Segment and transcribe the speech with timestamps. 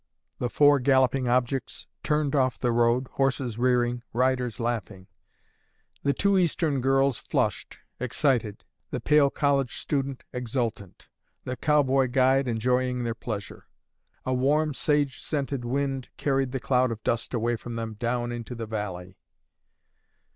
[0.39, 5.05] The four galloping objects turned off the road, horses rearing, riders laughing;
[6.01, 11.07] the two Eastern girls flushed, excited; the pale college student exultant;
[11.43, 13.67] the cowboy guide enjoying their pleasure.
[14.25, 18.55] A warm, sage scented wind carried the cloud of dust away from them down into
[18.55, 19.19] the valley.